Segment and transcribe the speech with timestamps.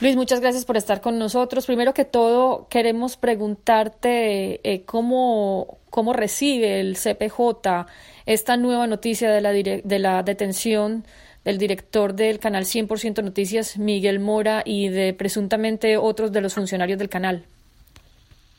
[0.00, 1.66] Luis, muchas gracias por estar con nosotros.
[1.66, 7.86] Primero que todo, queremos preguntarte eh, cómo, cómo recibe el CPJ
[8.24, 11.06] esta nueva noticia de la, de la detención
[11.44, 16.98] del director del canal 100% Noticias, Miguel Mora, y de presuntamente otros de los funcionarios
[16.98, 17.44] del canal.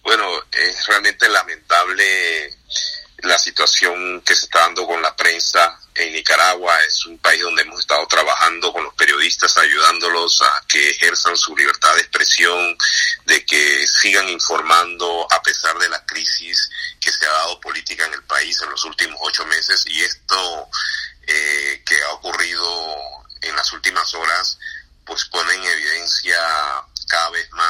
[0.04, 2.04] Bueno, es realmente lamentable
[3.24, 6.80] la situación que se está dando con la prensa en Nicaragua.
[6.84, 11.56] Es un país donde hemos estado trabajando con los periodistas, ayudándolos a que ejerzan su
[11.56, 12.78] libertad de expresión,
[13.26, 18.14] de que sigan informando a pesar de la crisis que se ha dado política en
[18.14, 19.86] el país en los últimos ocho meses.
[19.88, 20.70] Y esto
[21.28, 22.98] eh, que ha ocurrido
[23.42, 24.58] en las últimas horas,
[25.06, 26.38] pues pone en evidencia
[27.08, 27.61] cada vez más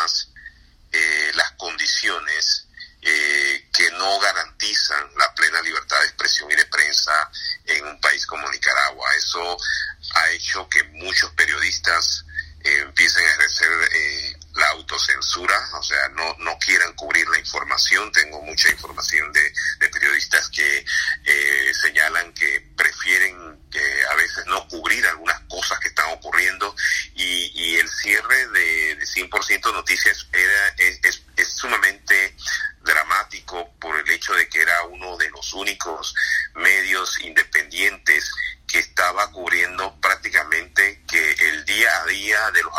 [15.38, 18.12] o sea, no, no quieran cubrir la información.
[18.12, 20.86] Tengo mucha información de, periodistas que
[21.26, 23.62] eh, señalan que prefieren
[24.10, 26.76] a veces no cubrir algunas cosas que están ocurriendo
[27.16, 32.36] y, y el cierre de, de 100% noticias era, es, es, es sumamente
[32.84, 36.14] dramático por el hecho de que era uno de los únicos
[36.56, 38.32] medios independientes
[38.68, 42.74] que estaba cubriendo prácticamente que el día a día de los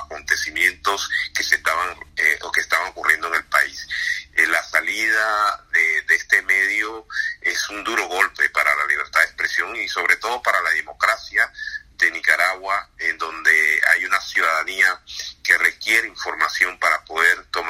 [1.35, 3.87] que se estaban eh, o que estaban ocurriendo en el país.
[4.35, 7.07] Eh, la salida de, este medio
[7.41, 11.51] es un duro golpe para la libertad de expresión y sobre todo para la democracia
[11.93, 15.01] de Nicaragua, en donde hay una ciudadanía
[15.43, 17.62] que requiere información para poder tomar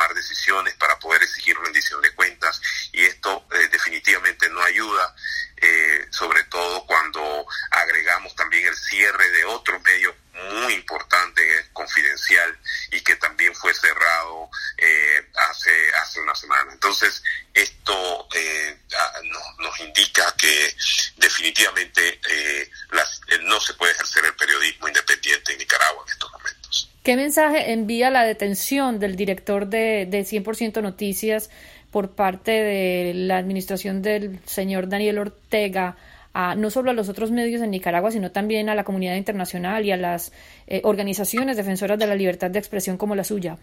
[17.03, 17.22] Entonces,
[17.55, 18.77] esto eh,
[19.25, 20.68] nos, nos, indica que
[21.17, 26.91] definitivamente eh, las, no se puede ejercer el periodismo independiente en Nicaragua en estos momentos.
[27.02, 31.51] ¿Qué mensaje envía la detención del director de, de 100% Noticias
[31.91, 35.96] por parte de la administración del señor Daniel Ortega
[36.33, 39.85] a, no solo a los otros medios en Nicaragua, sino también a la comunidad internacional
[39.85, 40.33] y a las
[40.68, 43.58] eh, organizaciones defensoras de la libertad de expresión como la suya?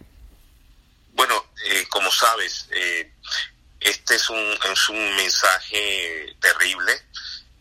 [2.11, 3.13] Sabes, eh,
[3.79, 7.01] este es un, es un mensaje terrible,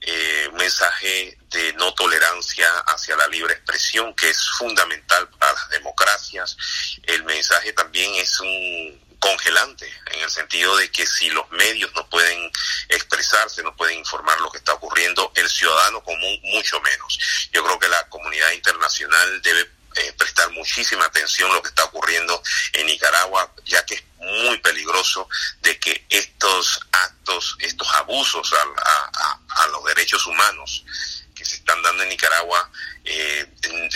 [0.00, 5.68] eh, un mensaje de no tolerancia hacia la libre expresión, que es fundamental para las
[5.70, 6.56] democracias.
[7.04, 12.08] El mensaje también es un congelante, en el sentido de que si los medios no
[12.08, 12.50] pueden
[12.88, 17.18] expresarse, no pueden informar lo que está ocurriendo, el ciudadano común mucho menos.
[17.52, 21.84] Yo creo que la comunidad internacional debe eh, prestar muchísima atención a lo que está
[21.84, 22.40] ocurriendo
[22.72, 24.58] en Nicaragua, ya que es muy
[25.60, 30.84] de que estos actos, estos abusos a, a, a los derechos humanos
[31.34, 32.70] que se están dando en Nicaragua,
[33.04, 33.46] eh,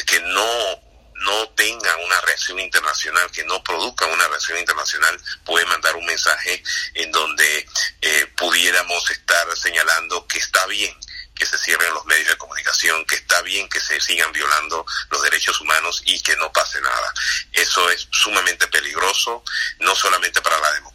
[0.07, 5.95] que no no tengan una reacción internacional, que no produzcan una reacción internacional, puede mandar
[5.97, 6.63] un mensaje
[6.95, 7.67] en donde
[8.01, 10.93] eh, pudiéramos estar señalando que está bien
[11.35, 15.23] que se cierren los medios de comunicación, que está bien que se sigan violando los
[15.23, 17.13] derechos humanos y que no pase nada.
[17.53, 19.43] Eso es sumamente peligroso,
[19.81, 20.92] no solamente para la democracia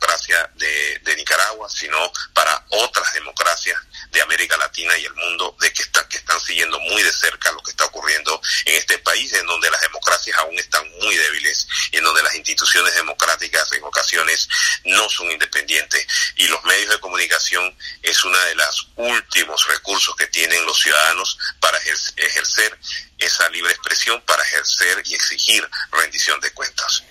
[0.55, 1.97] de, Nicaragua, sino
[2.33, 3.79] para otras democracias
[4.11, 7.51] de América Latina y el mundo, de que, está, que están siguiendo muy de cerca
[7.51, 11.67] lo que está ocurriendo en este país, en donde las democracias aún están muy débiles
[11.91, 14.47] y en donde las instituciones democráticas en ocasiones
[14.85, 16.06] no son independientes.
[16.35, 21.38] Y los medios de comunicación es uno de los últimos recursos que tienen los ciudadanos
[21.59, 22.77] para ejercer
[23.17, 27.03] esa libre expresión, para ejercer y exigir rendición de cuentas.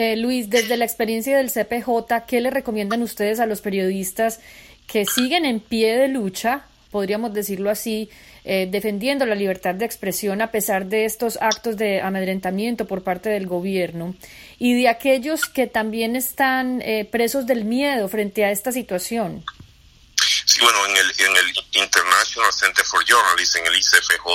[0.00, 4.38] Eh, Luis, desde la experiencia del CPJ, ¿qué le recomiendan ustedes a los periodistas
[4.86, 8.08] que siguen en pie de lucha, podríamos decirlo así,
[8.44, 13.28] eh, defendiendo la libertad de expresión a pesar de estos actos de amedrentamiento por parte
[13.28, 14.14] del gobierno
[14.60, 19.44] y de aquellos que también están eh, presos del miedo frente a esta situación?
[20.44, 24.26] Sí, bueno, en el, en el International Center for Journalism, en el ICFJ,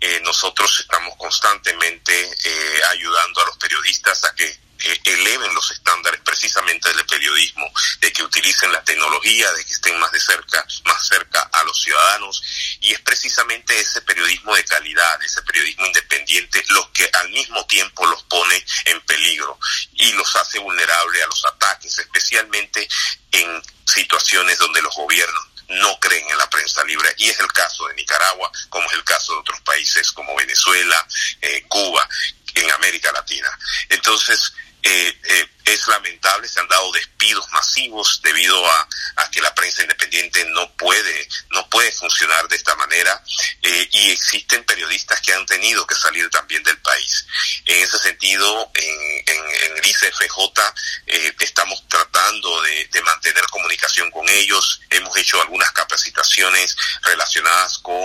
[0.00, 6.20] eh, nosotros estamos constantemente eh, ayudando a los periodistas a que eh, eleven los estándares
[6.20, 7.70] precisamente del periodismo,
[8.00, 11.80] de que utilicen la tecnología, de que estén más de cerca, más cerca a los
[11.80, 12.42] ciudadanos,
[12.80, 18.06] y es precisamente ese periodismo de calidad, ese periodismo independiente, los que al mismo tiempo
[18.06, 19.58] los pone en peligro
[19.94, 22.88] y los hace vulnerables a los ataques, especialmente
[23.32, 27.86] en situaciones donde los gobiernos no creen en la prensa libre y es el caso
[27.88, 31.06] de Nicaragua como es el caso de otros países como Venezuela,
[31.42, 32.08] eh, Cuba,
[32.54, 33.48] en América Latina.
[33.88, 34.52] Entonces,
[34.82, 38.88] eh, eh, es lamentable, se han dado despidos masivos debido a,
[39.30, 43.22] que la prensa independiente no puede, no puede funcionar de esta manera
[43.60, 47.26] eh, y existen periodistas que han tenido que salir también del país.
[47.66, 50.60] En ese sentido, en, en, el ICFJ
[51.06, 58.04] eh, estamos tratando de, mantener comunicación con ellos, hemos hecho algunas capacitaciones relacionadas con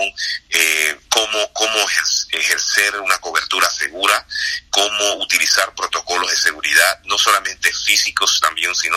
[0.50, 2.13] eh, cómo, cómo ejercer
[3.00, 4.26] una cobertura segura,
[4.70, 8.96] cómo utilizar protocolos de seguridad, no solamente físicos también, sino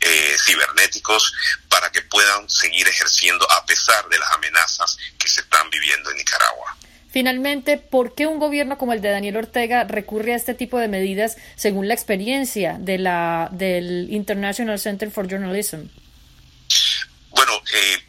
[0.00, 1.32] eh, cibernéticos,
[1.68, 6.16] para que puedan seguir ejerciendo a pesar de las amenazas que se están viviendo en
[6.16, 6.76] Nicaragua.
[7.10, 10.88] Finalmente, ¿por qué un gobierno como el de Daniel Ortega recurre a este tipo de
[10.88, 15.86] medidas según la experiencia de la, del International Center for Journalism?
[17.30, 18.05] Bueno, eh,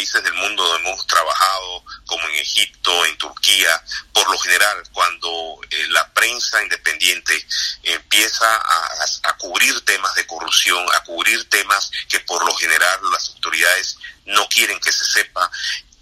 [0.00, 5.88] países del mundo hemos trabajado, como en Egipto, en Turquía, por lo general, cuando eh,
[5.88, 7.46] la prensa independiente
[7.82, 13.28] empieza a, a, cubrir temas de corrupción, a cubrir temas que por lo general las
[13.28, 15.50] autoridades no quieren que se sepa,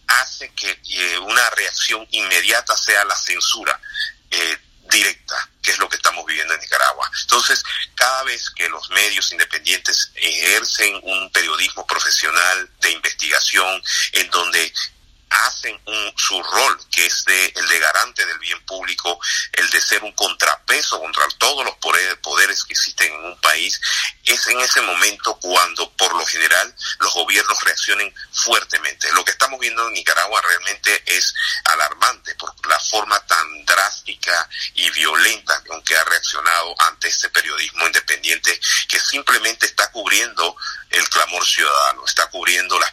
[0.06, 3.80] hace que eh, una reacción inmediata sea la censura
[4.88, 7.10] directa, que es lo que estamos viviendo en Nicaragua.
[7.22, 7.62] Entonces,
[7.94, 12.70] cada vez que los medios independientes ejercen un periodismo profesional
[13.18, 13.82] investigación
[14.12, 14.72] en donde
[15.30, 19.20] hacen un, su rol, que es de, el de garante del bien público,
[19.52, 23.78] el de ser un contrapeso contra todos los poderes que existen en un país,
[24.24, 29.12] es en ese momento cuando por lo general los gobiernos reaccionen fuertemente.
[29.12, 31.34] Lo que estamos viendo en Nicaragua realmente es
[31.64, 37.86] alarmante por la forma tan drástica y violenta con que ha reaccionado ante este periodismo
[37.86, 40.56] independiente que simplemente está cubriendo
[40.90, 42.92] el clamor ciudadano, está cubriendo las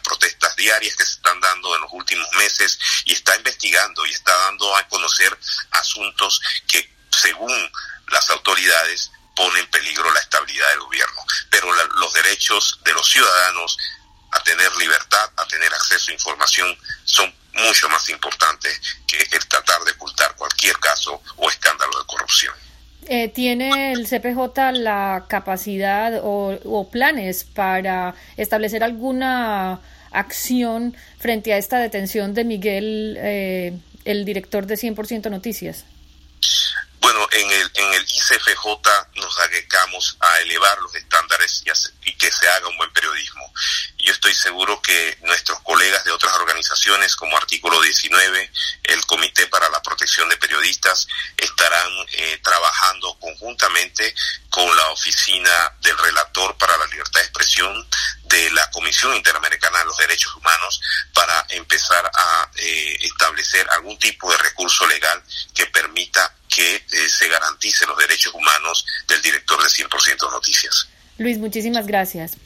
[0.80, 4.86] que se están dando en los últimos meses y está investigando y está dando a
[4.88, 5.36] conocer
[5.70, 7.52] asuntos que según
[8.08, 11.24] las autoridades ponen en peligro la estabilidad del gobierno.
[11.50, 13.76] Pero los derechos de los ciudadanos
[14.32, 19.82] a tener libertad, a tener acceso a información, son mucho más importantes que el tratar
[19.84, 22.54] de ocultar cualquier caso o escándalo de corrupción.
[23.08, 29.80] Eh, ¿Tiene el CPJ la capacidad o, planes para establecer alguna
[30.18, 33.72] acción frente a esta detención de Miguel, eh,
[34.04, 35.84] el director de 100% Noticias?
[37.32, 38.64] En el, en el ICFJ
[39.14, 41.62] nos dedicamos a elevar los estándares
[42.02, 43.52] y, que se haga un buen periodismo.
[43.98, 48.50] Yo estoy seguro que nuestros colegas de otras organizaciones como Artículo 19,
[48.84, 54.14] el Comité para la Protección de Periodistas, estarán eh, trabajando conjuntamente
[54.50, 57.88] con la Oficina del Relator para la Libertad de Expresión
[58.24, 60.80] de la Comisión Interamericana de los Derechos Humanos
[61.50, 65.22] empezar a eh, establecer algún tipo de recurso legal
[65.54, 70.88] que permita que eh, se garantice los derechos humanos del director de 100% Noticias.
[71.18, 72.36] Luis, muchísimas gracias.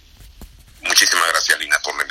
[0.82, 2.08] Muchísimas gracias, Lina, por la invitación.